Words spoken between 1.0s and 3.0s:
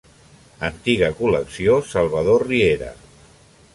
Col·lecció Salvador Riera.